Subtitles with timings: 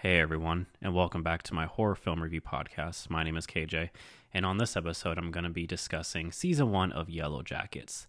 [0.00, 3.10] Hey everyone, and welcome back to my horror film review podcast.
[3.10, 3.90] My name is KJ,
[4.32, 8.06] and on this episode, I'm going to be discussing season one of Yellowjackets.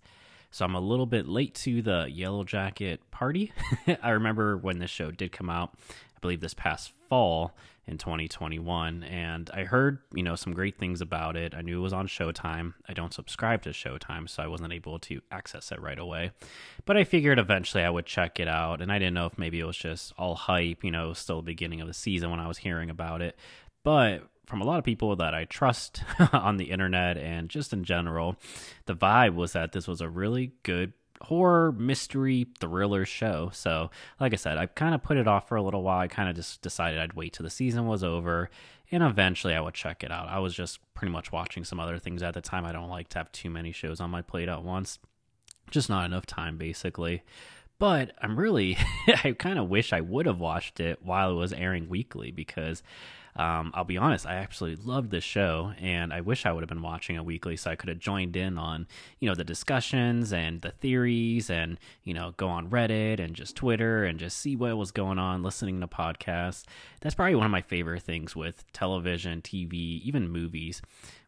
[0.52, 3.54] So I'm a little bit late to the Yellow Jacket party.
[4.04, 5.74] I remember when this show did come out,
[6.20, 7.56] I believe this past fall
[7.88, 11.56] in 2021, and I heard, you know, some great things about it.
[11.56, 12.74] I knew it was on Showtime.
[12.90, 16.32] I don't subscribe to Showtime, so I wasn't able to access it right away.
[16.84, 19.62] But I figured eventually I would check it out, and I didn't know if maybe
[19.62, 22.50] it was just all hype, you know, still the beginning of the season when I
[22.50, 23.38] was hearing about it.
[23.86, 27.86] But from a lot of people that I trust on the internet and just in
[27.86, 28.36] general,
[28.88, 30.92] the vibe was that this was a really good
[31.24, 33.50] horror mystery thriller show.
[33.54, 36.00] So, like I said, I kind of put it off for a little while.
[36.00, 38.50] I kind of just decided I'd wait till the season was over
[38.92, 40.28] and eventually I would check it out.
[40.28, 42.66] I was just pretty much watching some other things at the time.
[42.66, 45.00] I don't like to have too many shows on my plate at once.
[45.70, 47.24] Just not enough time basically.
[47.78, 48.78] But I'm really
[49.24, 52.82] I kind of wish I would have watched it while it was airing weekly because
[53.36, 56.70] um, I'll be honest, I absolutely loved this show, and I wish I would have
[56.70, 58.88] been watching it weekly so I could have joined in on
[59.20, 63.56] you know the discussions and the theories, and you know go on Reddit and just
[63.56, 66.64] Twitter and just see what was going on, listening to podcasts.
[67.02, 70.82] That's probably one of my favorite things with television, TV, even movies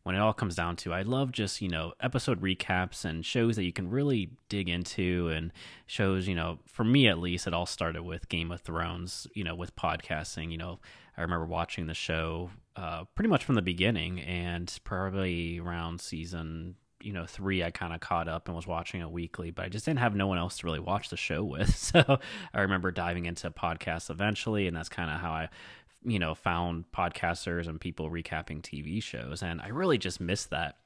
[0.03, 3.55] when it all comes down to I love just, you know, episode recaps and shows
[3.55, 5.51] that you can really dig into and
[5.85, 9.43] shows, you know, for me at least it all started with Game of Thrones, you
[9.43, 10.79] know, with podcasting, you know,
[11.21, 16.75] I remember watching the show uh, pretty much from the beginning and probably around season
[17.03, 19.69] you know three i kind of caught up and was watching it weekly but i
[19.69, 22.19] just didn't have no one else to really watch the show with so
[22.53, 25.49] i remember diving into podcasts eventually and that's kind of how i
[26.03, 29.43] you know, found podcasters and people recapping TV shows.
[29.43, 30.77] And I really just missed that.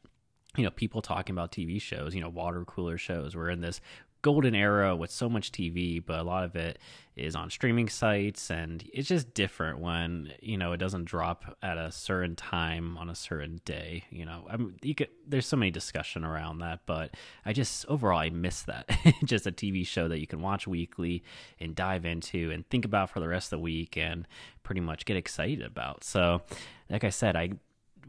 [0.58, 3.36] You know, people talking about TV shows, you know, water cooler shows.
[3.36, 3.82] We're in this
[4.26, 6.80] golden era with so much TV, but a lot of it
[7.16, 11.78] is on streaming sites, and it's just different when you know it doesn't drop at
[11.78, 14.04] a certain time on a certain day.
[14.10, 17.14] You know, I mean, you could there's so many discussion around that, but
[17.46, 18.90] I just overall I miss that.
[19.26, 21.24] just a TV show that you can watch weekly
[21.60, 24.28] and dive into and think about for the rest of the week and
[24.64, 26.04] pretty much get excited about.
[26.04, 26.42] So,
[26.90, 27.52] like I said, I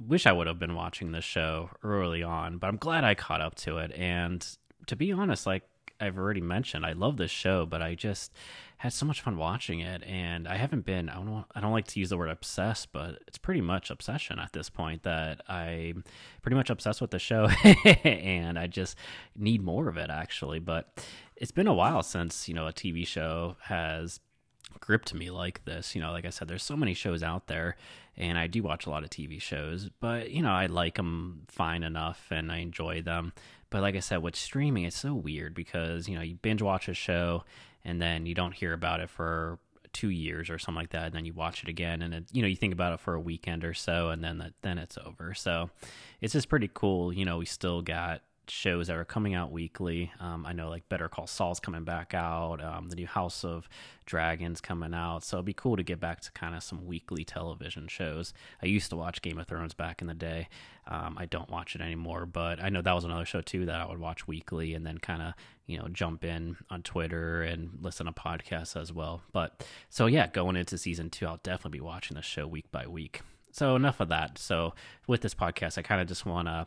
[0.09, 3.43] wish I would have been watching this show early on, but I'm glad I caught
[3.43, 3.93] up to it.
[3.93, 4.47] And
[4.87, 5.65] to be honest, like
[6.01, 8.33] I've already mentioned, I love this show, but I just
[8.79, 11.09] had so much fun watching it, and I haven't been.
[11.09, 11.45] I don't.
[11.55, 14.69] I don't like to use the word obsessed, but it's pretty much obsession at this
[14.69, 15.03] point.
[15.05, 16.05] That I'm
[16.43, 17.47] pretty much obsessed with the show,
[18.05, 18.97] and I just
[19.35, 20.59] need more of it actually.
[20.59, 21.03] But
[21.37, 24.21] it's been a while since you know a TV show has
[24.81, 25.95] gripped me like this.
[25.95, 27.77] You know, like I said, there's so many shows out there,
[28.17, 31.43] and I do watch a lot of TV shows, but you know, I like them
[31.49, 33.33] fine enough, and I enjoy them.
[33.71, 36.89] But like I said, with streaming, it's so weird because you know you binge watch
[36.89, 37.45] a show
[37.85, 39.59] and then you don't hear about it for
[39.93, 42.43] two years or something like that, and then you watch it again, and it, you
[42.43, 44.99] know you think about it for a weekend or so, and then that, then it's
[44.99, 45.33] over.
[45.33, 45.71] So
[46.21, 47.13] it's just pretty cool.
[47.13, 48.21] You know, we still got
[48.51, 50.13] shows that are coming out weekly.
[50.21, 53.69] Um, I know like Better Call Saul's coming back out, um, the new House of
[54.05, 55.25] Dragons coming out.
[55.25, 58.33] So it'd be cool to get back to kind of some weekly television shows.
[58.63, 60.49] I used to watch Game of Thrones back in the day.
[60.89, 63.81] Um, I don't watch it anymore, but I know that was another show too that
[63.81, 65.35] I would watch weekly and then kind of
[65.67, 69.23] you know jump in on Twitter and listen to podcasts as well.
[69.33, 72.87] But so yeah, going into season two, I'll definitely be watching the show week by
[72.87, 73.21] week.
[73.57, 74.37] So enough of that.
[74.39, 74.75] So
[75.07, 76.67] with this podcast, I kind of just want to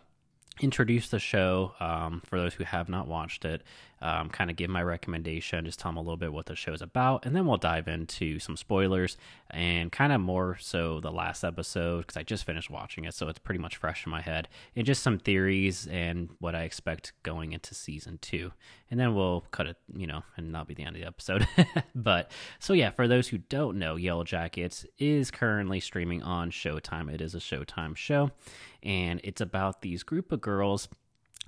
[0.61, 3.61] introduce the show um, for those who have not watched it
[4.01, 6.73] um, kind of give my recommendation just tell them a little bit what the show
[6.73, 9.17] is about and then we'll dive into some spoilers
[9.51, 13.27] and kind of more so the last episode because i just finished watching it so
[13.27, 17.13] it's pretty much fresh in my head and just some theories and what i expect
[17.23, 18.51] going into season two.
[18.91, 21.47] And then we'll cut it you know and that'll be the end of the episode.
[21.95, 27.11] But so yeah for those who don't know yellowjackets is currently streaming on showtime.
[27.11, 28.31] It is a showtime show
[28.83, 30.87] and it's about these group of girls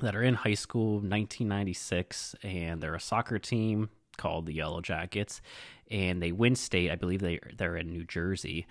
[0.01, 5.41] that are in high school 1996 and they're a soccer team called the Yellowjackets
[5.89, 6.91] and they win state.
[6.91, 8.67] I believe they they're in New Jersey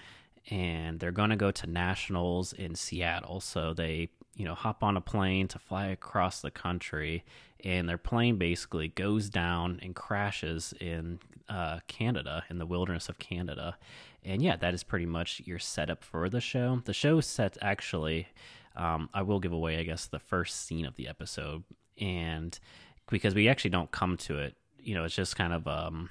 [0.51, 3.41] and they're going to go to nationals in Seattle.
[3.41, 7.25] So they you know hop on a plane to fly across the country
[7.65, 11.19] and their plane basically goes down and crashes in
[11.49, 13.77] uh, Canada in the wilderness of Canada.
[14.25, 16.83] And yeah that is pretty much your setup for the show.
[16.85, 18.29] The show set actually
[18.77, 21.65] um, I will give away, I guess, the first scene of the episode,
[22.01, 22.59] and
[23.09, 26.11] because we actually don't come to it, you know, it's just kind of um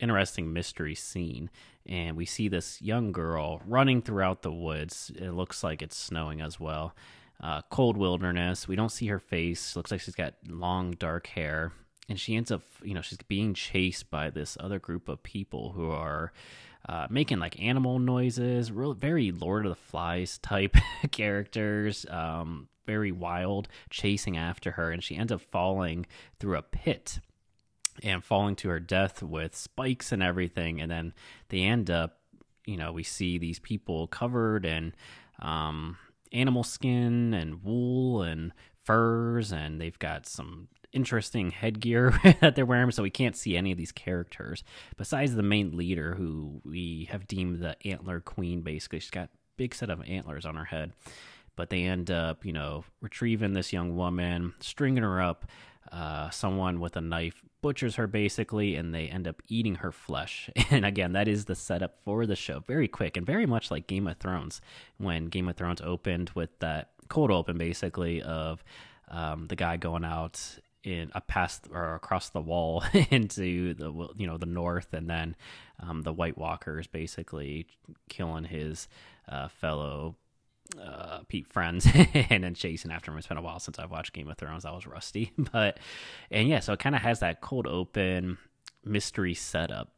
[0.00, 1.50] interesting mystery scene,
[1.86, 5.10] and we see this young girl running throughout the woods.
[5.16, 6.94] It looks like it's snowing as well.
[7.40, 8.66] Uh, cold wilderness.
[8.66, 9.76] We don't see her face.
[9.76, 11.72] Looks like she's got long dark hair,
[12.08, 15.72] and she ends up, you know, she's being chased by this other group of people
[15.72, 16.32] who are
[16.88, 20.76] uh, making like animal noises, real very Lord of the Flies type
[21.10, 22.04] characters.
[22.10, 26.06] Um, very wild, chasing after her, and she ends up falling
[26.40, 27.20] through a pit
[28.02, 30.80] and falling to her death with spikes and everything.
[30.80, 31.12] And then
[31.50, 32.20] they end up,
[32.64, 34.94] you know, we see these people covered in
[35.40, 35.98] um,
[36.32, 38.52] animal skin and wool and
[38.84, 43.72] furs, and they've got some interesting headgear that they're wearing, so we can't see any
[43.72, 44.64] of these characters
[44.96, 48.62] besides the main leader, who we have deemed the antler queen.
[48.62, 50.92] Basically, she's got big set of antlers on her head,
[51.56, 55.46] but they end up, you know, retrieving this young woman, stringing her up.
[55.90, 60.50] Uh, someone with a knife butchers her basically, and they end up eating her flesh.
[60.70, 62.60] And again, that is the setup for the show.
[62.60, 64.60] Very quick and very much like Game of Thrones.
[64.98, 68.62] When Game of Thrones opened with that cold open, basically of
[69.10, 70.58] um, the guy going out
[70.88, 75.36] in a past or across the wall into the you know the north, and then
[75.80, 77.66] um, the White Walkers basically
[78.08, 78.88] killing his
[79.28, 80.16] uh, fellow
[80.82, 81.86] uh, Pete friends
[82.30, 83.18] and then chasing after him.
[83.18, 84.64] It's been a while since I've watched Game of Thrones.
[84.64, 85.78] I was rusty, but
[86.30, 88.38] and yeah, so it kind of has that cold open
[88.84, 89.92] mystery setup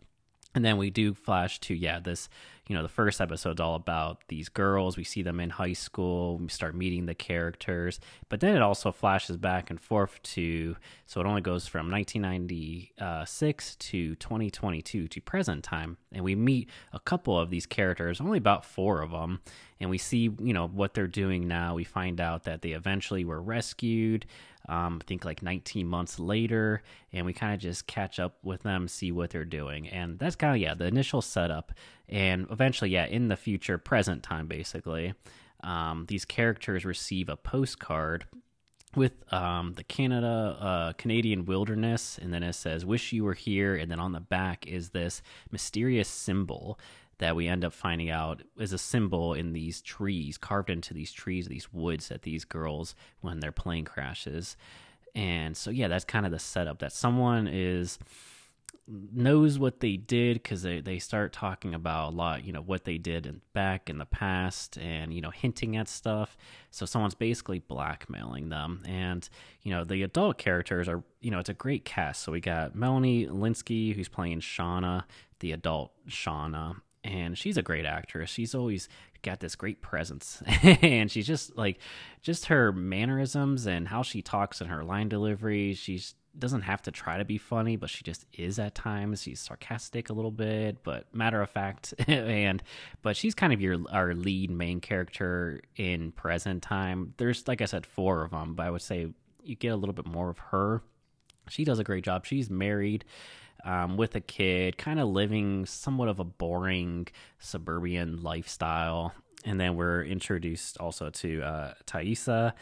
[0.54, 2.28] and then we do flash to yeah this
[2.70, 4.96] you know the first episode's all about these girls.
[4.96, 6.38] We see them in high school.
[6.38, 7.98] We start meeting the characters.
[8.28, 13.74] But then it also flashes back and forth to so it only goes from 1996
[13.74, 15.96] to 2022 to present time.
[16.12, 19.40] And we meet a couple of these characters only about four of them
[19.80, 21.74] and we see you know what they're doing now.
[21.74, 24.26] We find out that they eventually were rescued
[24.70, 26.82] um, I think like 19 months later,
[27.12, 29.88] and we kind of just catch up with them, see what they're doing.
[29.88, 31.72] And that's kind of, yeah, the initial setup.
[32.08, 35.14] And eventually, yeah, in the future, present time, basically,
[35.64, 38.26] um, these characters receive a postcard
[38.94, 43.76] with um, the Canada uh, Canadian wilderness, and then it says "Wish you were here,"
[43.76, 45.22] and then on the back is this
[45.52, 46.78] mysterious symbol
[47.20, 51.12] that we end up finding out is a symbol in these trees, carved into these
[51.12, 54.56] trees, these woods that these girls when their plane crashes.
[55.14, 57.98] And so yeah, that's kind of the setup that someone is
[58.88, 62.84] knows what they did because they, they start talking about a lot you know what
[62.84, 66.36] they did in, back in the past and you know hinting at stuff.
[66.70, 68.82] So someone's basically blackmailing them.
[68.86, 69.28] And
[69.62, 72.22] you know the adult characters are you know it's a great cast.
[72.22, 75.04] So we got melanie lynskey who's playing shauna
[75.40, 78.30] the adult shauna and she's a great actress.
[78.30, 78.88] She's always
[79.22, 81.78] got this great presence, and she's just like,
[82.22, 85.74] just her mannerisms and how she talks and her line delivery.
[85.74, 86.00] She
[86.38, 89.22] doesn't have to try to be funny, but she just is at times.
[89.22, 92.62] She's sarcastic a little bit, but matter of fact, and
[93.02, 97.14] but she's kind of your our lead main character in present time.
[97.16, 99.08] There's like I said, four of them, but I would say
[99.42, 100.82] you get a little bit more of her.
[101.48, 102.26] She does a great job.
[102.26, 103.04] She's married
[103.64, 107.08] um, with a kid, kind of living somewhat of a boring
[107.38, 109.12] suburban lifestyle.
[109.44, 112.52] And then we're introduced also to uh, Taissa,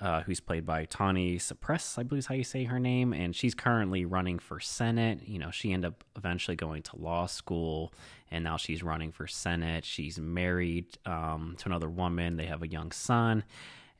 [0.00, 3.12] uh, who's played by Tawny Cypress, I believe is how you say her name.
[3.12, 5.26] And she's currently running for Senate.
[5.26, 7.92] You know, she ended up eventually going to law school,
[8.30, 9.84] and now she's running for Senate.
[9.84, 13.44] She's married um, to another woman, they have a young son.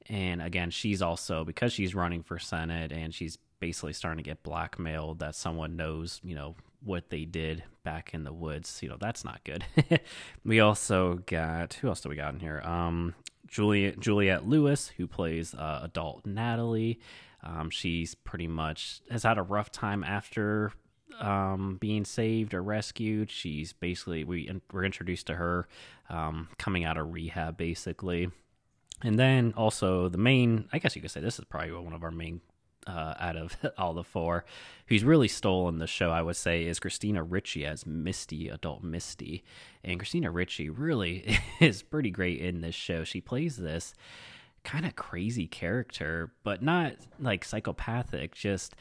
[0.09, 4.43] And again, she's also, because she's running for Senate and she's basically starting to get
[4.43, 8.79] blackmailed that someone knows, you know, what they did back in the woods.
[8.83, 9.65] You know, that's not good.
[10.45, 12.61] we also got who else do we got in here?
[12.65, 13.15] Um,
[13.47, 17.01] Juliet Juliette Lewis, who plays uh, adult Natalie.
[17.43, 20.73] Um, she's pretty much has had a rough time after
[21.21, 23.31] um, being saved or rescued.
[23.31, 25.69] She's basically we we're introduced to her
[26.09, 28.31] um, coming out of rehab, basically.
[29.03, 32.03] And then also the main, I guess you could say this is probably one of
[32.03, 32.41] our main
[32.89, 34.45] uh, out of all the four.
[34.87, 39.45] Who's really stolen the show, I would say, is Christina Ricci as Misty, adult Misty.
[39.85, 43.05] And Christina Ricci really is pretty great in this show.
[43.05, 43.95] She plays this
[44.65, 48.75] kind of crazy character, but not like psychopathic, just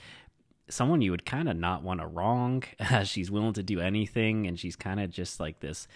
[0.69, 2.63] someone you would kind of not want to wrong.
[3.03, 5.87] she's willing to do anything, and she's kind of just like this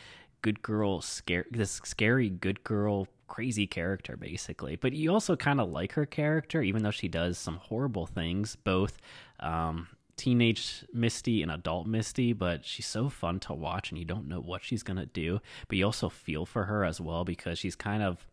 [0.41, 4.75] good girl, scare this scary good girl crazy character basically.
[4.75, 8.57] But you also kind of like her character even though she does some horrible things
[8.57, 8.97] both
[9.39, 14.27] um, teenage misty and adult misty but she's so fun to watch and you don't
[14.27, 15.39] know what she's gonna do.
[15.69, 18.27] But you also feel for her as well because she's kind of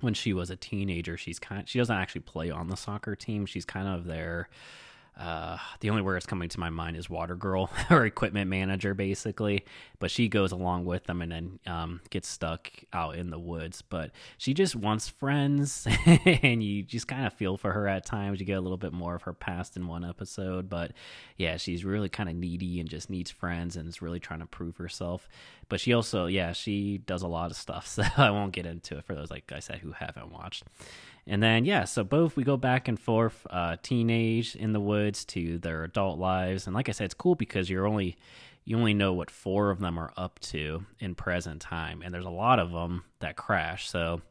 [0.00, 3.46] when she was a teenager she's kind she doesn't actually play on the soccer team.
[3.46, 4.50] She's kind of their
[5.16, 8.92] uh, the only word that's coming to my mind is water girl or equipment manager,
[8.92, 9.64] basically.
[9.98, 13.80] But she goes along with them and then um, gets stuck out in the woods.
[13.80, 18.40] But she just wants friends, and you just kind of feel for her at times.
[18.40, 20.68] You get a little bit more of her past in one episode.
[20.68, 20.92] But
[21.38, 24.46] yeah, she's really kind of needy and just needs friends and is really trying to
[24.46, 25.28] prove herself.
[25.68, 27.86] But she also, yeah, she does a lot of stuff.
[27.96, 30.64] So I won't get into it for those, like I said, who haven't watched.
[31.26, 35.24] And then, yeah, so both we go back and forth, uh, teenage in the woods
[35.26, 36.66] to their adult lives.
[36.66, 38.16] And like I said, it's cool because you're only
[38.66, 42.26] you only know what four of them are up to in present time, and there's
[42.26, 43.88] a lot of them that crash.
[43.88, 44.22] So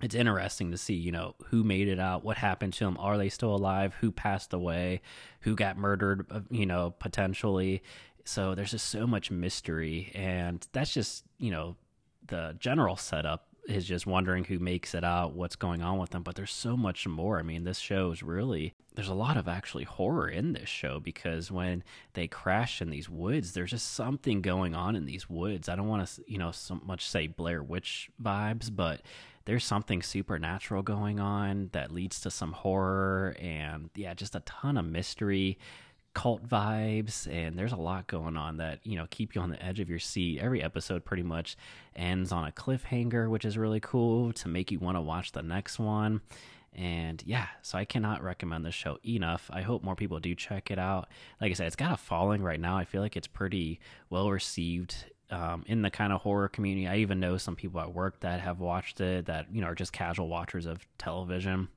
[0.00, 3.18] it's interesting to see, you know, who made it out, what happened to them, are
[3.18, 5.02] they still alive, who passed away,
[5.40, 7.82] who got murdered, uh, you know, potentially.
[8.24, 11.76] So there's just so much mystery, and that's just you know
[12.26, 16.22] the general setup is just wondering who makes it out, what's going on with them.
[16.22, 17.38] But there's so much more.
[17.38, 21.00] I mean, this show is really, there's a lot of actually horror in this show
[21.00, 25.68] because when they crash in these woods, there's just something going on in these woods.
[25.68, 29.00] I don't want to, you know, so much say Blair Witch vibes, but
[29.46, 34.76] there's something supernatural going on that leads to some horror and, yeah, just a ton
[34.76, 35.58] of mystery
[36.14, 39.62] cult vibes and there's a lot going on that you know keep you on the
[39.62, 40.40] edge of your seat.
[40.40, 41.56] Every episode pretty much
[41.94, 45.42] ends on a cliffhanger which is really cool to make you want to watch the
[45.42, 46.20] next one.
[46.72, 49.50] And yeah so i cannot recommend this show enough.
[49.52, 51.08] I hope more people do check it out.
[51.40, 52.76] Like i said it's got a following right now.
[52.76, 54.94] I feel like it's pretty well received
[55.30, 56.86] um, in the kind of horror community.
[56.86, 59.74] I even know some people at work that have watched it that you know are
[59.74, 61.68] just casual watchers of television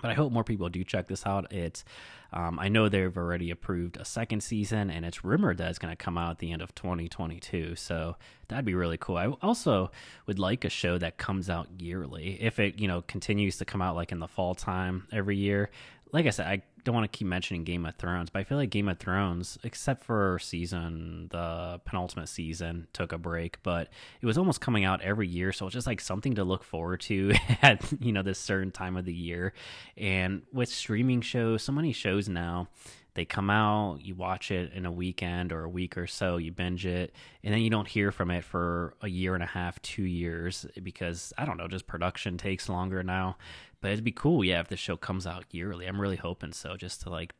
[0.00, 1.52] but I hope more people do check this out.
[1.52, 1.84] It's,
[2.32, 5.92] um, I know they've already approved a second season, and it's rumored that it's going
[5.92, 7.76] to come out at the end of 2022.
[7.76, 8.16] So
[8.48, 9.16] that'd be really cool.
[9.16, 9.90] I also
[10.26, 12.38] would like a show that comes out yearly.
[12.40, 15.70] If it, you know, continues to come out like in the fall time every year.
[16.16, 18.56] Like I said, I don't want to keep mentioning Game of Thrones, but I feel
[18.56, 23.90] like Game of Thrones, except for season, the penultimate season, took a break, but
[24.22, 25.52] it was almost coming out every year.
[25.52, 28.96] So it's just like something to look forward to at, you know, this certain time
[28.96, 29.52] of the year.
[29.98, 32.68] And with streaming shows, so many shows now,
[33.16, 36.52] they come out, you watch it in a weekend or a week or so, you
[36.52, 39.80] binge it, and then you don't hear from it for a year and a half,
[39.82, 43.36] two years, because I don't know, just production takes longer now.
[43.80, 45.86] But it'd be cool, yeah, if the show comes out yearly.
[45.86, 47.34] I'm really hoping so, just to like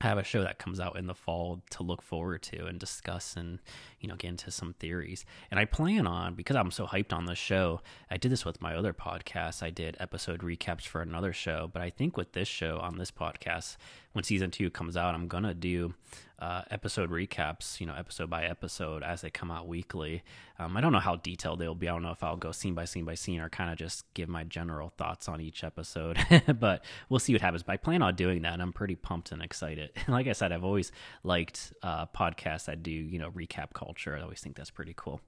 [0.00, 3.36] have a show that comes out in the fall to look forward to and discuss
[3.36, 3.58] and
[4.00, 5.24] you know get into some theories.
[5.50, 8.62] And i plan on because i'm so hyped on this show i did this with
[8.62, 9.62] my other podcast.
[9.62, 11.68] I did episode recaps for another show.
[11.72, 13.76] But i think with this show on this podcast
[14.12, 15.94] when season two comes out i'm gonna do
[16.38, 20.22] uh, episode recaps, you know, episode by episode as they come out weekly.
[20.58, 21.88] Um, I don't know how detailed they'll be.
[21.88, 24.04] I don't know if I'll go scene by scene by scene or kind of just
[24.14, 26.18] give my general thoughts on each episode,
[26.60, 27.62] but we'll see what happens.
[27.62, 29.90] But I plan on doing that, and I'm pretty pumped and excited.
[30.08, 30.92] like I said, I've always
[31.24, 34.16] liked uh, podcasts that do, you know, recap culture.
[34.16, 35.20] I always think that's pretty cool.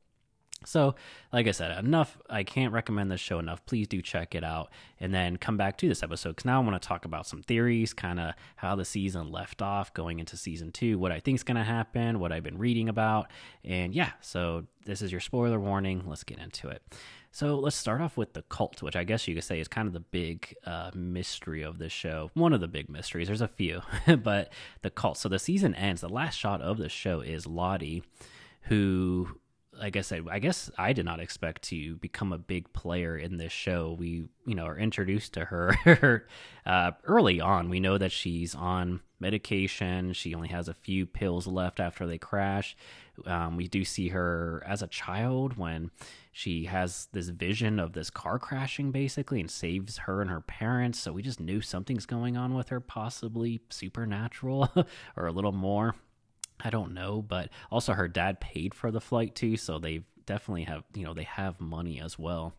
[0.67, 0.95] So,
[1.33, 2.19] like I said, enough.
[2.29, 3.65] I can't recommend this show enough.
[3.65, 6.65] Please do check it out and then come back to this episode because now I
[6.65, 10.37] want to talk about some theories, kind of how the season left off going into
[10.37, 13.31] season two, what I think is going to happen, what I've been reading about.
[13.65, 16.03] And yeah, so this is your spoiler warning.
[16.07, 16.83] Let's get into it.
[17.33, 19.87] So, let's start off with the cult, which I guess you could say is kind
[19.87, 22.33] of the big uh, mystery of this show.
[22.35, 23.29] One of the big mysteries.
[23.29, 23.83] There's a few,
[24.23, 24.53] but
[24.83, 25.17] the cult.
[25.17, 26.01] So, the season ends.
[26.01, 28.03] The last shot of the show is Lottie
[28.65, 29.29] who
[29.81, 33.39] like I said, I guess I did not expect to become a big player in
[33.39, 33.97] this show.
[33.99, 36.27] We, you know, are introduced to her
[36.67, 37.71] uh, early on.
[37.71, 40.13] We know that she's on medication.
[40.13, 42.77] She only has a few pills left after they crash.
[43.27, 45.91] Um, we do see her as a child when
[46.31, 50.99] she has this vision of this car crashing basically and saves her and her parents.
[50.99, 54.71] So we just knew something's going on with her, possibly supernatural
[55.17, 55.95] or a little more.
[56.63, 60.65] I don't know, but also her dad paid for the flight too, so they definitely
[60.65, 62.55] have, you know, they have money as well.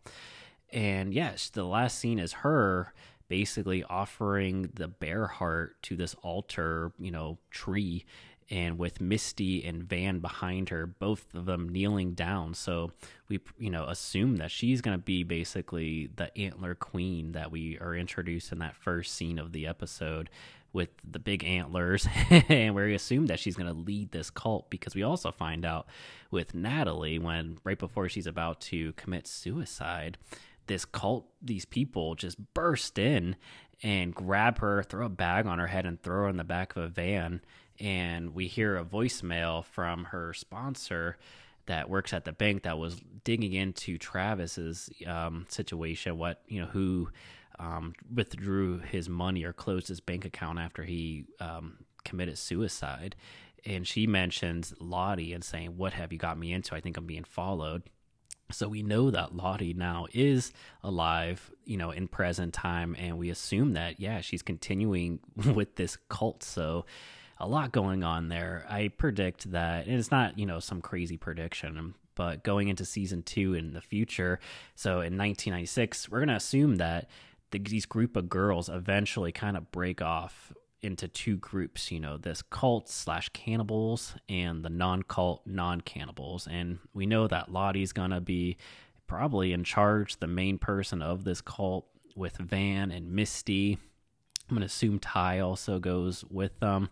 [0.72, 2.93] And yes, the last scene is her
[3.27, 8.05] basically offering the bear heart to this altar, you know, tree
[8.50, 12.53] and with Misty and Van behind her, both of them kneeling down.
[12.53, 12.91] So
[13.29, 17.79] we, you know, assume that she's going to be basically the antler queen that we
[17.79, 20.29] are introduced in that first scene of the episode
[20.73, 24.95] with the big antlers, and we assume that she's going to lead this cult because
[24.95, 25.87] we also find out
[26.29, 30.17] with Natalie when right before she's about to commit suicide,
[30.67, 33.35] this cult, these people just burst in
[33.83, 36.75] and grab her, throw a bag on her head, and throw her in the back
[36.75, 37.41] of a van.
[37.79, 41.17] And we hear a voicemail from her sponsor
[41.65, 46.67] that works at the bank that was digging into Travis's um, situation, what you know,
[46.67, 47.09] who
[47.62, 53.15] um, withdrew his money or closed his bank account after he um, committed suicide.
[53.63, 56.75] And she mentions Lottie and saying, What have you got me into?
[56.75, 57.84] I think I'm being followed.
[58.51, 60.51] So we know that Lottie now is
[60.84, 65.20] alive, you know, in present time, and we assume that yeah, she's continuing
[65.53, 66.44] with this cult.
[66.44, 66.86] So
[67.39, 68.65] a lot going on there.
[68.68, 73.24] I predict that and it's not, you know, some crazy prediction, but going into season
[73.24, 74.39] 2 in the future,
[74.75, 77.10] so in 1996, we're going to assume that
[77.51, 82.17] the, these group of girls eventually kind of break off into two groups, you know,
[82.17, 86.48] this cult slash cannibals and the non cult non cannibals.
[86.50, 88.58] And we know that Lottie's to be
[89.08, 93.77] probably in charge, the main person of this cult with Van and Misty.
[94.50, 96.89] I'm to assume Tai also goes with them.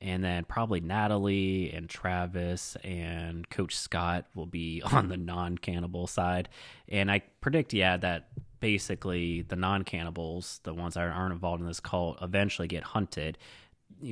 [0.00, 6.06] And then probably Natalie and Travis and Coach Scott will be on the non cannibal
[6.06, 6.48] side.
[6.88, 8.28] And I predict, yeah, that
[8.64, 13.36] basically the non cannibals, the ones that aren't involved in this cult, eventually get hunted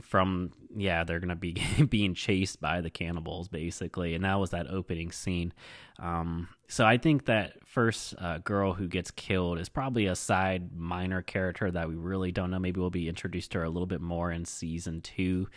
[0.03, 1.57] from yeah they're gonna be
[1.89, 4.15] being chased by the cannibals basically.
[4.15, 5.55] And that was that opening scene.
[5.99, 10.77] Um, so i think that first uh, girl who gets killed is probably a side
[10.77, 12.59] minor character that we really don't know.
[12.59, 15.49] Maybe we'll be introduced to her a little bit more in season two.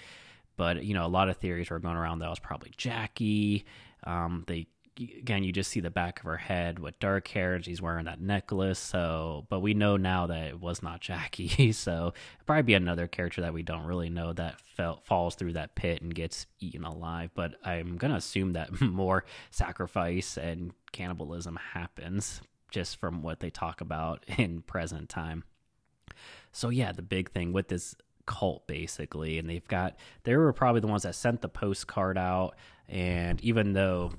[0.55, 3.65] But you know a lot of theories were going around that was probably jackie.
[4.05, 7.81] Um, they again, you just see the back of her head with dark hair, she's
[7.81, 8.79] wearing that necklace.
[8.79, 11.71] So, but we know now that it was not Jackie.
[11.71, 12.13] So,
[12.45, 16.01] probably be another character that we don't really know that fell, falls through that pit
[16.01, 17.31] and gets eaten alive.
[17.33, 23.81] But I'm gonna assume that more sacrifice and cannibalism happens just from what they talk
[23.81, 25.43] about in present time.
[26.51, 30.81] So, yeah, the big thing with this cult basically and they've got they were probably
[30.81, 32.55] the ones that sent the postcard out
[32.89, 34.11] and even though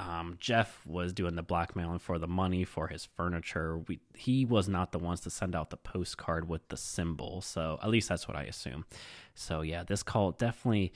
[0.00, 3.78] um, Jeff was doing the blackmailing for the money for his furniture.
[3.78, 7.40] We, he was not the ones to send out the postcard with the symbol.
[7.42, 8.86] So at least that's what I assume.
[9.34, 10.92] So yeah, this cult definitely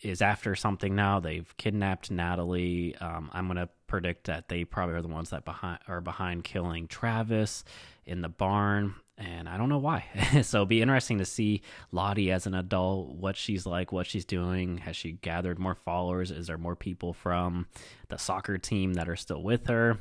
[0.00, 1.20] is after something now.
[1.20, 2.96] They've kidnapped Natalie.
[2.96, 6.86] Um, I'm gonna predict that they probably are the ones that behind are behind killing
[6.86, 7.64] Travis
[8.06, 10.06] in the barn and I don't know why.
[10.42, 14.24] so it'll be interesting to see Lottie as an adult, what she's like, what she's
[14.24, 14.78] doing.
[14.78, 16.30] Has she gathered more followers?
[16.30, 17.66] Is there more people from
[18.08, 19.98] the soccer team that are still with her?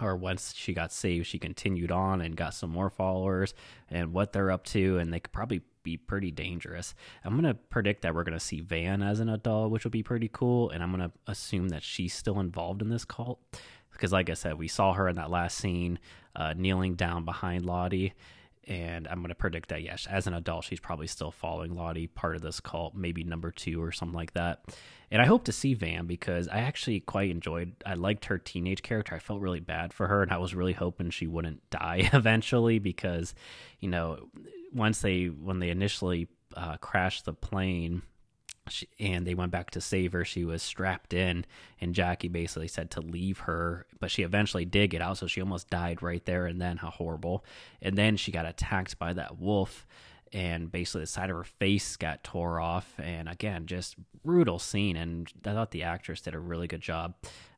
[0.00, 3.54] Or once she got saved, she continued on and got some more followers
[3.88, 4.98] and what they're up to.
[4.98, 6.94] And they could probably be pretty dangerous.
[7.24, 9.90] I'm going to predict that we're going to see Van as an adult, which will
[9.90, 10.70] be pretty cool.
[10.70, 13.40] And I'm going to assume that she's still involved in this cult.
[13.92, 16.00] Because, like I said, we saw her in that last scene
[16.34, 18.14] uh, kneeling down behind Lottie
[18.66, 22.06] and I'm going to predict that yes, as an adult, she's probably still following Lottie,
[22.06, 24.64] part of this cult, maybe number two or something like that.
[25.10, 27.74] And I hope to see Van because I actually quite enjoyed.
[27.86, 29.14] I liked her teenage character.
[29.14, 32.78] I felt really bad for her, and I was really hoping she wouldn't die eventually
[32.78, 33.34] because,
[33.80, 34.28] you know,
[34.72, 38.02] once they when they initially uh, crashed the plane
[38.68, 40.24] she, and they went back to save her.
[40.24, 41.44] She was strapped in,
[41.80, 45.40] and Jackie basically said to leave her, but she eventually did get out, so she
[45.40, 46.78] almost died right there and then.
[46.78, 47.44] How horrible!
[47.82, 49.86] And then she got attacked by that wolf,
[50.32, 52.92] and basically the side of her face got tore off.
[52.98, 54.96] And again, just brutal scene.
[54.96, 57.14] And I thought the actress did a really good job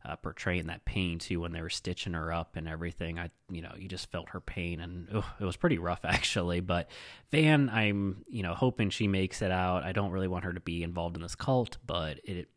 [0.07, 3.19] uh, portraying that pain too when they were stitching her up and everything.
[3.19, 6.61] I, you know, you just felt her pain, and ugh, it was pretty rough actually.
[6.61, 6.89] But
[7.31, 9.83] Van, I'm, you know, hoping she makes it out.
[9.83, 12.49] I don't really want her to be involved in this cult, but it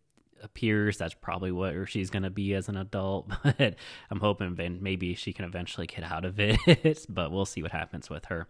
[0.41, 3.29] appears that's probably what she's going to be as an adult.
[3.43, 3.75] But
[4.09, 7.05] I'm hoping Van, maybe she can eventually get out of it.
[7.09, 8.47] but we'll see what happens with her.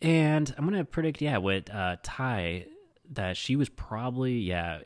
[0.00, 2.66] And I'm gonna predict, yeah, with uh, Tai,
[3.12, 4.80] that she was probably, yeah,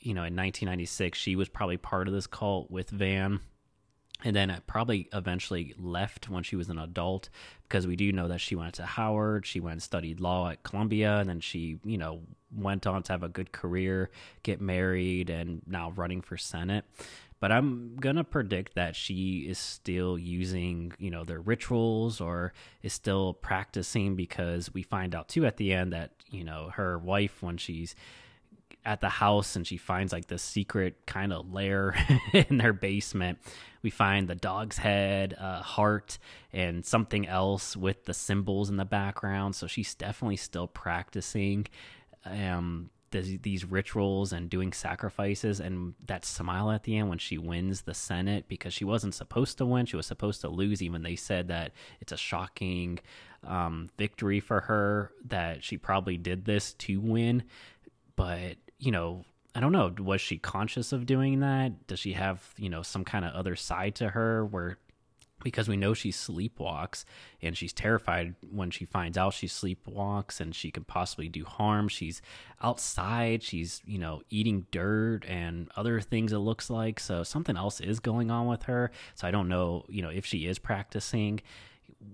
[0.00, 3.40] you know, in 1996, she was probably part of this cult with Van.
[4.22, 7.30] And then probably eventually left when she was an adult
[7.62, 9.46] because we do know that she went to Howard.
[9.46, 11.16] She went and studied law at Columbia.
[11.20, 12.20] And then she, you know,
[12.54, 14.10] went on to have a good career,
[14.42, 16.84] get married, and now running for Senate
[17.40, 22.92] but I'm gonna predict that she is still using, you know, their rituals or is
[22.92, 27.42] still practicing because we find out too at the end that, you know, her wife
[27.42, 27.94] when she's
[28.84, 31.94] at the house and she finds like this secret kind of lair
[32.32, 33.38] in their basement.
[33.82, 36.18] We find the dog's head, a heart,
[36.52, 39.54] and something else with the symbols in the background.
[39.54, 41.66] So she's definitely still practicing.
[42.24, 47.80] Um, these rituals and doing sacrifices and that smile at the end when she wins
[47.80, 51.16] the senate because she wasn't supposed to win she was supposed to lose even they
[51.16, 53.00] said that it's a shocking
[53.44, 57.42] um, victory for her that she probably did this to win
[58.14, 62.52] but you know i don't know was she conscious of doing that does she have
[62.56, 64.78] you know some kind of other side to her where
[65.42, 67.04] because we know she sleepwalks
[67.42, 71.88] and she's terrified when she finds out she sleepwalks and she can possibly do harm.
[71.88, 72.20] She's
[72.62, 77.00] outside, she's, you know, eating dirt and other things it looks like.
[77.00, 78.90] So something else is going on with her.
[79.14, 81.40] So I don't know, you know, if she is practicing,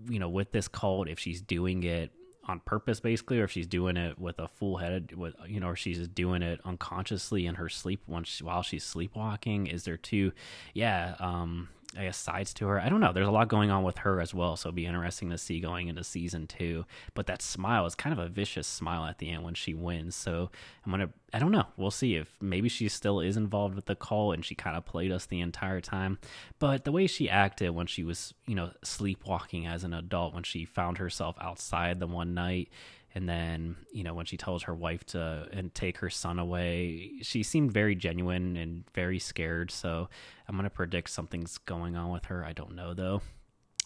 [0.09, 2.13] you know, with this cult, if she's doing it
[2.49, 5.69] on purpose basically or if she's doing it with a full head with you know
[5.69, 10.33] or she's doing it unconsciously in her sleep once while she's sleepwalking is there two
[10.75, 12.81] yeah um I guess sides to her.
[12.81, 13.13] I don't know.
[13.13, 15.61] There's a lot going on with her as well, so it'll be interesting to see
[15.61, 16.85] going into season two.
[17.15, 20.15] But that smile is kind of a vicious smile at the end when she wins.
[20.15, 20.51] So
[20.85, 21.11] I'm gonna.
[21.33, 21.67] I don't know.
[21.77, 24.85] We'll see if maybe she still is involved with the call and she kind of
[24.85, 26.19] played us the entire time.
[26.59, 30.45] But the way she acted when she was, you know, sleepwalking as an adult, when
[30.45, 32.71] she found herself outside the one night
[33.17, 37.13] and then you know when she tells her wife to and take her son away
[37.23, 39.71] she seemed very genuine and very scared.
[39.71, 40.09] So
[40.47, 42.45] i'm going to predict something's going on with her.
[42.45, 43.23] I don't know though.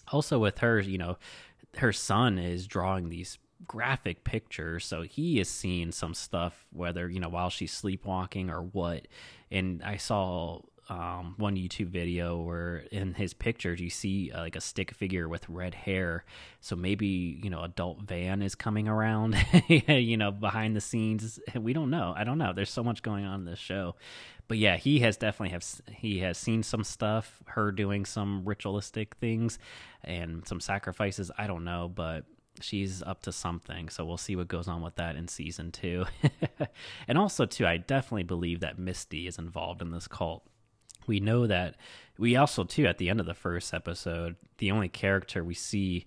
[0.08, 1.16] Also with her you know
[1.76, 3.38] her son is drawing these
[3.68, 8.62] graphic pictures so he is seeing some stuff whether you know while she's sleepwalking or
[8.62, 9.06] what.
[9.52, 10.60] And i saw
[10.90, 15.28] um, one YouTube video where in his pictures you see uh, like a stick figure
[15.28, 16.24] with red hair.
[16.60, 19.36] So maybe you know adult Van is coming around,
[19.68, 21.38] you know, behind the scenes.
[21.54, 22.12] We don't know.
[22.16, 22.52] I don't know.
[22.52, 23.94] There's so much going on in this show,
[24.48, 27.40] but yeah, he has definitely have he has seen some stuff.
[27.46, 29.60] Her doing some ritualistic things
[30.02, 31.30] and some sacrifices.
[31.38, 32.24] I don't know, but
[32.60, 36.04] she's up to something so we'll see what goes on with that in season two
[37.08, 40.44] and also too i definitely believe that misty is involved in this cult
[41.06, 41.76] we know that.
[42.18, 46.06] We also too at the end of the first episode the only character we see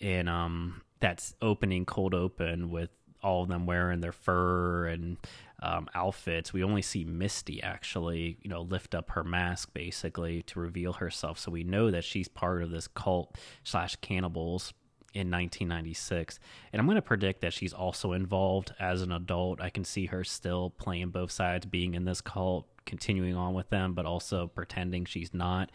[0.00, 2.90] in um that's opening cold open with
[3.22, 5.16] all of them wearing their fur and
[5.60, 10.60] um, outfits we only see misty actually you know lift up her mask basically to
[10.60, 11.38] reveal herself.
[11.38, 14.72] So we know that she's part of this cult slash cannibals
[15.14, 16.38] in 1996
[16.72, 20.06] and i'm going to predict that she's also involved as an adult i can see
[20.06, 24.48] her still playing both sides being in this cult continuing on with them, but also
[24.48, 25.70] pretending she's not.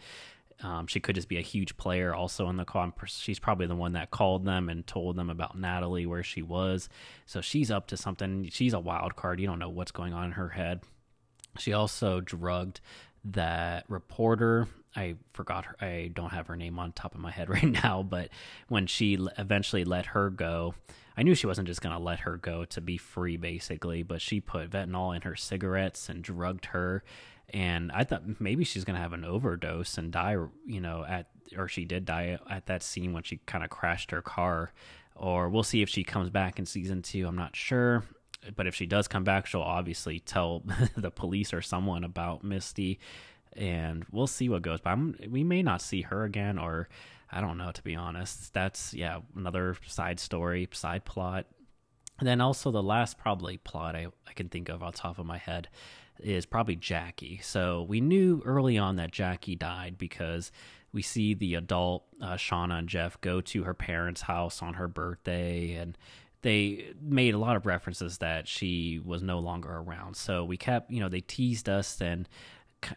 [0.62, 2.92] Um, she could just be a huge player also in the call.
[3.06, 6.88] She's probably the one that called them and told them about Natalie where she was.
[7.24, 8.48] So she's up to something.
[8.50, 9.40] She's a wild card.
[9.40, 10.82] You don't know what's going on in her head.
[11.58, 12.80] She also drugged
[13.24, 14.68] that reporter.
[14.96, 15.76] I forgot her.
[15.80, 18.28] I don't have her name on top of my head right now, but
[18.68, 20.74] when she eventually let her go,
[21.16, 24.20] I knew she wasn't just going to let her go to be free, basically, but
[24.20, 27.04] she put fentanyl in her cigarettes and drugged her.
[27.50, 31.28] And I thought maybe she's going to have an overdose and die, you know, at,
[31.56, 34.72] or she did die at that scene when she kind of crashed her car.
[35.14, 37.26] Or we'll see if she comes back in season two.
[37.26, 38.02] I'm not sure.
[38.56, 40.64] But if she does come back, she'll obviously tell
[40.96, 42.98] the police or someone about Misty.
[43.56, 44.80] And we'll see what goes.
[44.80, 46.88] But I'm, we may not see her again or
[47.30, 48.52] I don't know to be honest.
[48.52, 51.46] That's yeah, another side story, side plot.
[52.18, 55.26] And then also the last probably plot I, I can think of on top of
[55.26, 55.68] my head
[56.20, 57.40] is probably Jackie.
[57.42, 60.52] So we knew early on that Jackie died because
[60.92, 64.86] we see the adult uh, Shauna and Jeff go to her parents' house on her
[64.86, 65.98] birthday and
[66.42, 70.14] they made a lot of references that she was no longer around.
[70.14, 72.28] So we kept, you know, they teased us and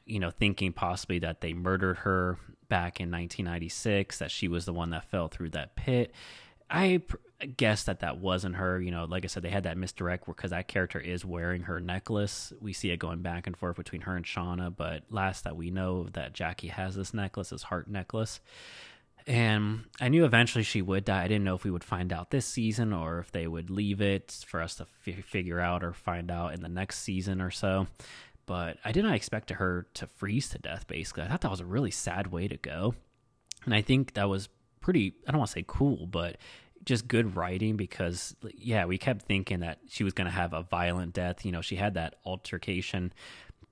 [0.05, 2.37] you know, thinking possibly that they murdered her
[2.69, 6.11] back in 1996, that she was the one that fell through that pit.
[6.69, 7.01] I
[7.55, 8.81] guess that that wasn't her.
[8.81, 11.79] You know, like I said, they had that misdirect because that character is wearing her
[11.79, 12.51] necklace.
[12.59, 15.71] We see it going back and forth between her and Shauna, but last that we
[15.71, 18.39] know that Jackie has this necklace, this heart necklace.
[19.27, 21.23] And I knew eventually she would die.
[21.23, 23.99] I didn't know if we would find out this season or if they would leave
[23.99, 27.51] it for us to f- figure out or find out in the next season or
[27.51, 27.87] so
[28.47, 31.23] but I did not expect her to freeze to death, basically.
[31.23, 32.95] I thought that was a really sad way to go.
[33.65, 36.37] And I think that was pretty, I don't want to say cool, but
[36.85, 40.63] just good writing because, yeah, we kept thinking that she was going to have a
[40.63, 41.45] violent death.
[41.45, 43.11] You know, she had that altercation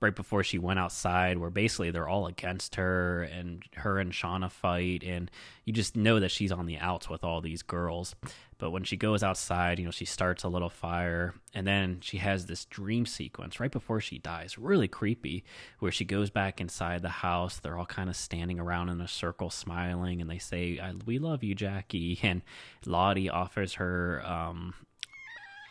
[0.00, 4.50] right before she went outside where basically they're all against her and her and Shauna
[4.50, 5.30] fight and
[5.64, 8.14] you just know that she's on the outs with all these girls.
[8.58, 12.18] But when she goes outside, you know, she starts a little fire and then she
[12.18, 15.44] has this dream sequence right before she dies, really creepy,
[15.78, 17.58] where she goes back inside the house.
[17.58, 21.42] They're all kind of standing around in a circle smiling and they say, "We love
[21.42, 22.42] you, Jackie." And
[22.84, 24.74] Lottie offers her um,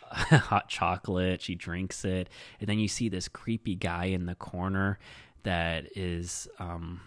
[0.12, 1.42] hot chocolate.
[1.42, 2.28] She drinks it,
[2.60, 4.98] and then you see this creepy guy in the corner
[5.42, 7.00] that is um,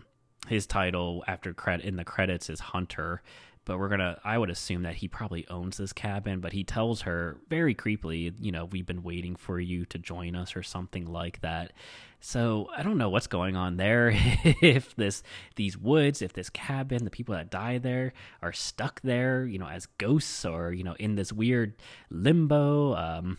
[0.48, 3.22] his title after credit in the credits is Hunter.
[3.70, 7.02] But we're gonna i would assume that he probably owns this cabin but he tells
[7.02, 11.06] her very creepily you know we've been waiting for you to join us or something
[11.06, 11.72] like that.
[12.20, 14.10] So i don't know what's going on there.
[14.62, 15.22] If this
[15.56, 19.68] these woods if this cabin the people that die there are stuck there you know
[19.68, 21.76] as ghosts or you know in this weird
[22.10, 23.38] limbo um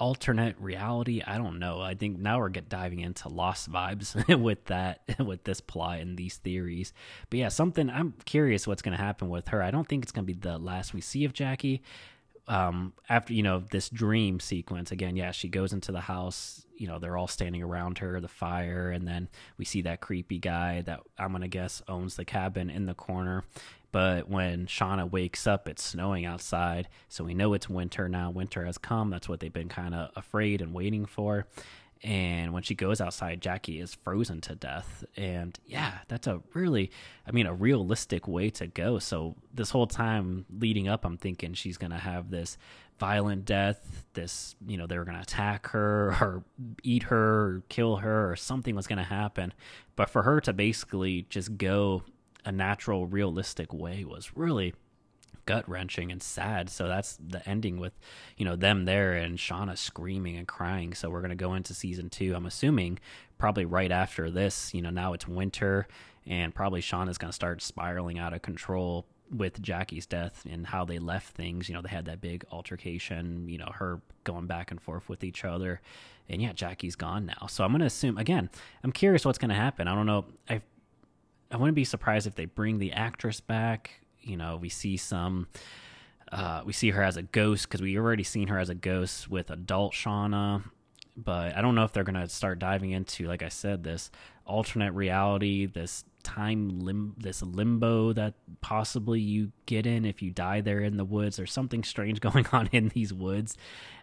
[0.00, 1.22] alternate reality.
[1.24, 1.80] I don't know.
[1.80, 6.16] I think now we're get diving into lost vibes with that with this plot and
[6.16, 6.92] these theories.
[7.28, 9.62] But yeah, something I'm curious what's going to happen with her.
[9.62, 11.82] I don't think it's going to be the last we see of Jackie.
[12.50, 16.66] Um, after you know this dream sequence again, yeah, she goes into the house.
[16.76, 20.38] You know they're all standing around her, the fire, and then we see that creepy
[20.38, 23.44] guy that I'm gonna guess owns the cabin in the corner,
[23.92, 26.88] but when Shauna wakes up, it's snowing outside.
[27.08, 28.30] So we know it's winter now.
[28.30, 29.10] Winter has come.
[29.10, 31.46] That's what they've been kind of afraid and waiting for.
[32.02, 35.04] And when she goes outside, Jackie is frozen to death.
[35.16, 36.90] And yeah, that's a really,
[37.26, 38.98] I mean, a realistic way to go.
[38.98, 42.56] So this whole time leading up, I'm thinking she's going to have this
[42.98, 44.06] violent death.
[44.14, 46.42] This, you know, they were going to attack her or
[46.82, 49.52] eat her or kill her or something was going to happen.
[49.94, 52.02] But for her to basically just go
[52.46, 54.74] a natural, realistic way was really
[55.50, 56.70] gut wrenching and sad.
[56.70, 57.92] So that's the ending with,
[58.36, 60.94] you know, them there and Shauna screaming and crying.
[60.94, 62.34] So we're gonna go into season two.
[62.36, 63.00] I'm assuming
[63.36, 64.72] probably right after this.
[64.72, 65.88] You know, now it's winter
[66.26, 71.00] and probably Shauna's gonna start spiraling out of control with Jackie's death and how they
[71.00, 71.68] left things.
[71.68, 73.48] You know, they had that big altercation.
[73.48, 75.80] You know, her going back and forth with each other.
[76.28, 77.48] And yeah, Jackie's gone now.
[77.48, 78.50] So I'm gonna assume again.
[78.84, 79.88] I'm curious what's gonna happen.
[79.88, 80.26] I don't know.
[80.48, 80.60] I
[81.50, 84.00] I wouldn't be surprised if they bring the actress back.
[84.22, 85.48] You know, we see some.
[86.30, 89.28] Uh, we see her as a ghost because we already seen her as a ghost
[89.28, 90.62] with adult Shauna,
[91.16, 94.12] but I don't know if they're gonna start diving into, like I said, this
[94.46, 100.60] alternate reality, this time lim- this limbo that possibly you get in if you die
[100.60, 101.36] there in the woods.
[101.36, 103.56] There's something strange going on in these woods,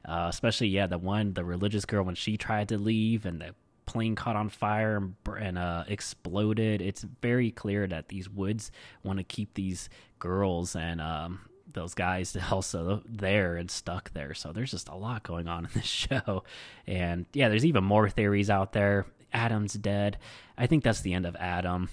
[0.06, 3.56] uh, especially yeah, the one the religious girl when she tried to leave and the
[3.88, 6.82] plane caught on fire and, and uh, exploded.
[6.82, 8.70] It's very clear that these woods
[9.02, 11.40] want to keep these girls and um,
[11.74, 14.36] those guys also there and stuck there.
[14.36, 16.44] So there's just a lot going on in this show.
[16.86, 19.08] And yeah, there's even more theories out there.
[19.34, 20.18] Adam's dead.
[20.58, 21.90] I think that's the end of Adam.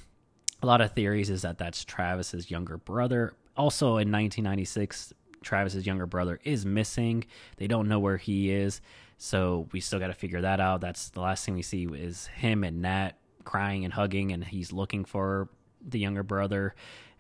[0.62, 3.34] A lot of theories is that that's Travis's younger brother.
[3.56, 7.24] Also in 1996, Travis's younger brother is missing.
[7.56, 8.80] They don't know where he is.
[9.16, 10.80] So we still got to figure that out.
[10.80, 13.12] That's the last thing we see is him and Nat
[13.44, 15.48] crying and hugging, and he's looking for
[15.86, 16.74] the younger brother.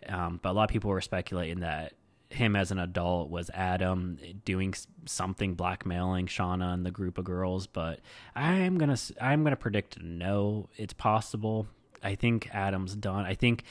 [0.08, 1.94] Um, but a lot of people were speculating that
[2.30, 4.74] him as an adult was Adam doing
[5.06, 7.66] something blackmailing Shauna and the group of girls.
[7.66, 8.00] But
[8.34, 10.68] I'm gonna I'm gonna predict no.
[10.76, 11.66] It's possible.
[12.02, 13.24] I think Adam's done.
[13.24, 13.64] I think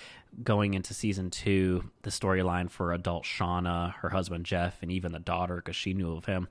[0.44, 5.20] going into season two, the storyline for adult Shauna, her husband Jeff, and even the
[5.20, 6.48] daughter, because she knew of him,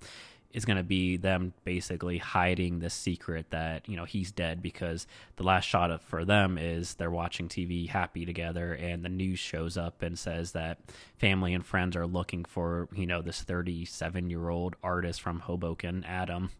[0.53, 5.07] is going to be them basically hiding the secret that you know he's dead because
[5.37, 9.39] the last shot of, for them is they're watching TV happy together and the news
[9.39, 10.79] shows up and says that
[11.17, 16.05] family and friends are looking for you know this 37 year old artist from Hoboken
[16.05, 16.51] Adam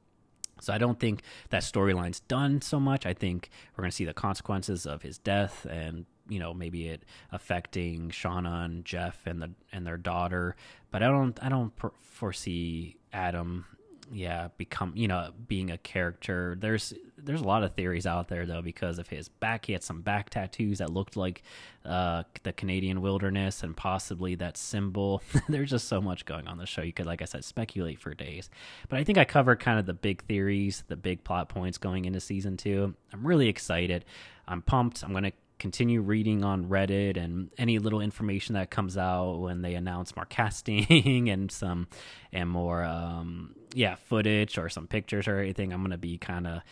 [0.63, 3.05] so I don't think that storyline's done so much.
[3.05, 6.87] I think we're going to see the consequences of his death and you know maybe
[6.87, 10.55] it affecting Shauna and Jeff and the and their daughter.
[10.93, 13.67] But I don't I don't foresee Adam
[14.13, 16.57] yeah become you know being a character.
[16.59, 19.83] There's there's a lot of theories out there though because of his back he had
[19.83, 21.43] some back tattoos that looked like
[21.85, 25.23] uh, the canadian wilderness and possibly that symbol.
[25.49, 28.15] There's just so much going on the show you could like i said speculate for
[28.15, 28.51] days.
[28.89, 32.05] But i think i covered kind of the big theories the big plot points going
[32.05, 32.95] into season two.
[33.13, 34.05] I'm really excited.
[34.47, 35.03] I'm pumped.
[35.03, 39.63] I'm going to continue reading on Reddit and any little information that comes out when
[39.63, 41.87] they announce more casting and some
[42.33, 45.73] and more um, yeah footage or some pictures or anything.
[45.73, 46.63] I'm gonna be kind of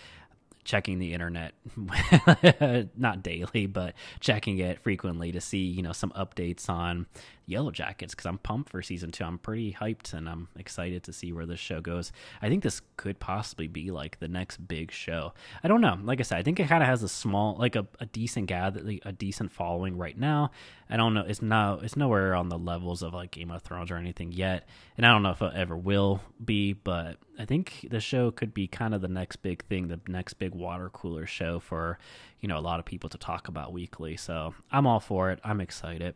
[0.62, 1.54] checking the internet
[2.96, 7.06] not daily but checking it frequently to see you know some updates on
[7.48, 9.24] yellowjackets because i'm pumped for season two.
[9.24, 12.12] I'm pretty hyped and i'm excited to see where this show goes.
[12.42, 15.32] I think this could possibly be like the next big show.
[15.64, 15.98] I don't know.
[16.02, 18.46] Like i said i think it kind of has a small like a, a decent
[18.46, 20.50] gather a decent following right now
[20.90, 23.90] i don't know it's no it's nowhere on the levels of like game of thrones
[23.90, 27.86] or anything yet and i don't know if it ever will be but I think
[27.88, 31.24] the show could be kind of the next big thing, the next big water cooler
[31.24, 31.98] show for,
[32.40, 34.18] you know, a lot of people to talk about weekly.
[34.18, 35.40] So I'm all for it.
[35.42, 36.14] I'm excited.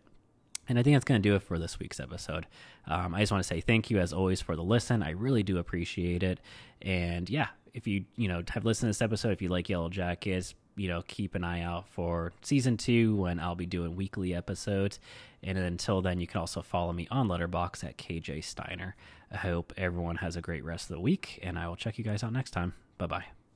[0.69, 2.47] And I think that's going to do it for this week's episode.
[2.87, 5.03] Um, I just want to say thank you as always for the listen.
[5.03, 6.41] I really do appreciate it.
[6.83, 10.53] And yeah, if you you know have listened to this episode, if you like Yellowjackets,
[10.77, 14.99] you know, keep an eye out for season two when I'll be doing weekly episodes.
[15.43, 18.97] And until then, you can also follow me on Letterboxd at KJ Steiner.
[19.31, 22.05] I hope everyone has a great rest of the week, and I will check you
[22.05, 22.75] guys out next time.
[22.99, 23.44] Bye bye.